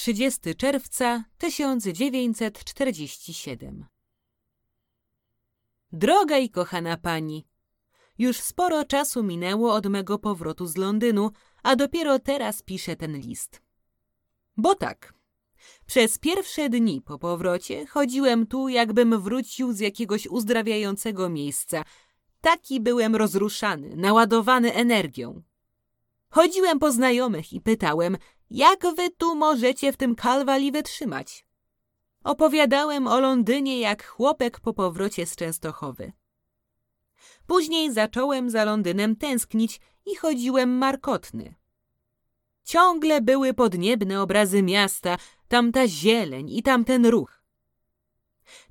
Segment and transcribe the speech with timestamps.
[0.00, 3.86] 30 czerwca 1947
[5.92, 7.46] Droga i kochana pani,
[8.18, 11.30] już sporo czasu minęło od mego powrotu z Londynu,
[11.62, 13.62] a dopiero teraz piszę ten list.
[14.56, 15.14] Bo tak,
[15.86, 21.84] przez pierwsze dni po powrocie chodziłem tu, jakbym wrócił z jakiegoś uzdrawiającego miejsca.
[22.40, 25.42] Taki byłem rozruszany, naładowany energią.
[26.30, 28.16] Chodziłem po znajomych i pytałem,
[28.50, 31.46] jak wy tu możecie w tym kalwali wytrzymać?
[32.24, 36.12] Opowiadałem o Londynie jak chłopek po powrocie z Częstochowy.
[37.46, 41.54] Później zacząłem za Londynem tęsknić i chodziłem markotny.
[42.64, 45.16] Ciągle były podniebne obrazy miasta,
[45.48, 47.42] tamta zieleń i tamten ruch.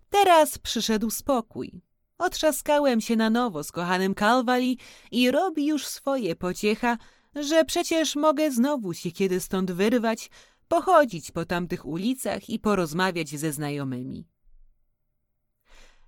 [0.09, 1.81] Teraz przyszedł spokój.
[2.17, 4.75] Otrzaskałem się na nowo z kochanym Calvary
[5.11, 6.97] i robi już swoje pociecha,
[7.44, 10.30] że przecież mogę znowu się kiedy stąd wyrwać,
[10.67, 14.27] pochodzić po tamtych ulicach i porozmawiać ze znajomymi.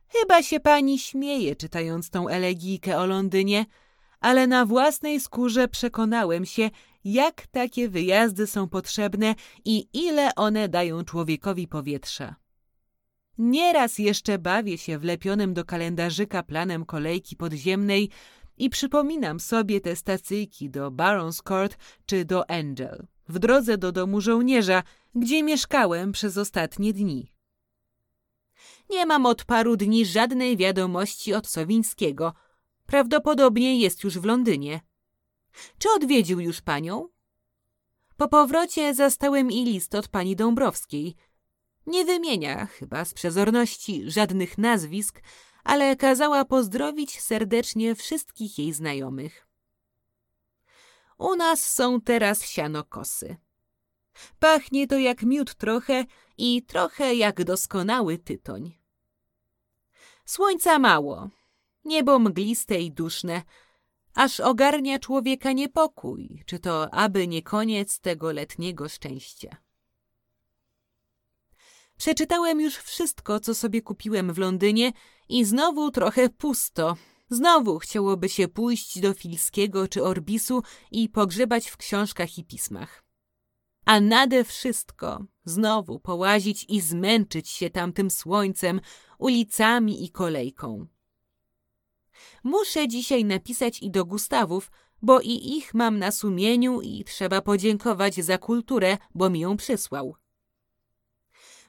[0.08, 3.66] Chyba się pani śmieje, czytając tą elegijkę o Londynie,
[4.20, 6.70] ale na własnej skórze przekonałem się,
[7.04, 12.36] jak takie wyjazdy są potrzebne i ile one dają człowiekowi powietrza.
[13.38, 18.10] Nieraz jeszcze bawię się wlepionym do kalendarzyka planem kolejki podziemnej,
[18.62, 24.22] i przypominam sobie te stacyjki do Barons Court czy do Angel, w drodze do domu
[24.22, 24.84] żołnierza,
[25.16, 27.32] gdzie mieszkałem przez ostatnie dni.
[28.90, 32.34] Nie mam od paru dni żadnej wiadomości od Sowińskiego.
[32.86, 34.82] Prawdopodobnie jest już w Londynie.
[35.78, 37.08] Czy odwiedził już panią?
[38.18, 41.16] Po powrocie zastałem i list od pani Dąbrowskiej.
[41.86, 45.22] Nie wymienia, chyba z przezorności, żadnych nazwisk,
[45.64, 49.48] ale kazała pozdrowić serdecznie wszystkich jej znajomych.
[51.18, 53.36] U nas są teraz sianokosy.
[54.40, 56.06] Pachnie to jak miód trochę
[56.38, 58.78] i trochę jak doskonały tytoń.
[60.26, 61.30] Słońca mało,
[61.86, 63.42] niebo mgliste i duszne,
[64.16, 69.58] aż ogarnia człowieka niepokój, czy to aby nie koniec tego letniego szczęścia.
[72.02, 74.92] Przeczytałem już wszystko, co sobie kupiłem w Londynie
[75.30, 76.98] i znowu trochę pusto.
[77.30, 83.04] Znowu chciałoby się pójść do Filskiego czy Orbisu i pogrzebać w książkach i pismach.
[83.86, 88.82] A nade wszystko znowu połazić i zmęczyć się tamtym słońcem,
[89.20, 90.88] ulicami i kolejką.
[92.44, 98.16] Muszę dzisiaj napisać i do Gustawów, bo i ich mam na sumieniu i trzeba podziękować
[98.16, 100.21] za kulturę, bo mi ją przysłał.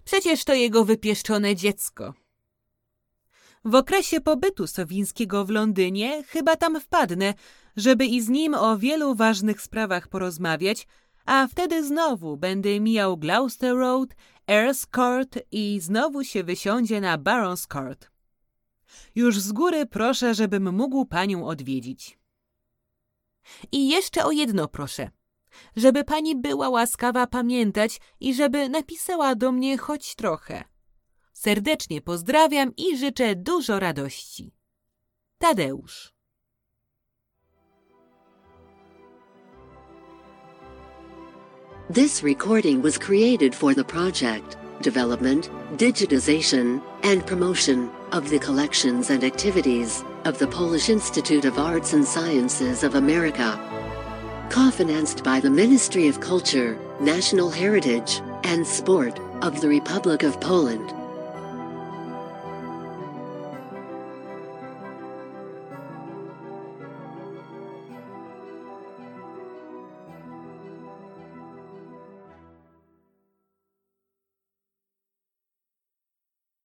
[0.04, 2.14] Przecież to jego wypieszczone dziecko.
[3.64, 7.34] W okresie pobytu Sowińskiego w Londynie chyba tam wpadnę,
[7.76, 10.86] żeby i z nim o wielu ważnych sprawach porozmawiać,
[11.24, 14.08] a wtedy znowu będę mijał Gloucester Road,
[14.50, 18.10] Earls Court i znowu się wysiądzie na Barons Court.
[19.14, 22.18] Już z góry proszę, żebym mógł panią odwiedzić.
[23.72, 25.10] I jeszcze o jedno proszę–
[25.76, 30.64] żeby pani była łaskawa pamiętać i żeby napisała do mnie choć trochę.
[31.32, 34.54] Serdecznie pozdrawiam i życzę dużo radości.
[35.38, 36.12] Tadeusz.
[41.94, 49.24] This recording was created for the project, development, digitization, and promotion of the collections and
[49.24, 53.81] activities of the Polish Institute of Arts and Sciences of America.
[54.52, 60.92] Co-financed by the Ministry of Culture, National Heritage, and Sport of the Republic of Poland.